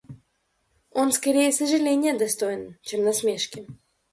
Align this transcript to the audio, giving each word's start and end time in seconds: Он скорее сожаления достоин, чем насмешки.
Он 0.89 1.11
скорее 1.11 1.51
сожаления 1.51 2.17
достоин, 2.17 2.75
чем 2.81 3.03
насмешки. 3.03 3.67